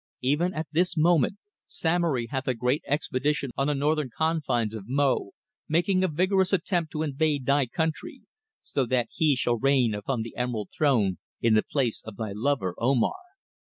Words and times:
Even 0.23 0.51
at 0.55 0.65
this 0.71 0.97
moment 0.97 1.37
Samory 1.67 2.25
hath 2.25 2.47
a 2.47 2.55
great 2.55 2.81
expedition 2.87 3.51
on 3.55 3.67
the 3.67 3.75
northern 3.75 4.09
confines 4.09 4.73
of 4.73 4.85
Mo, 4.87 5.29
making 5.69 6.03
a 6.03 6.07
vigorous 6.07 6.51
attempt 6.51 6.91
to 6.93 7.03
invade 7.03 7.45
thy 7.45 7.67
country, 7.67 8.21
so 8.63 8.87
that 8.87 9.09
he 9.11 9.35
shall 9.35 9.59
reign 9.59 9.93
upon 9.93 10.23
the 10.23 10.35
Emerald 10.35 10.69
Throne 10.75 11.19
in 11.39 11.53
the 11.53 11.61
place 11.61 12.01
of 12.03 12.15
thy 12.17 12.31
lover 12.31 12.73
Omar." 12.79 13.19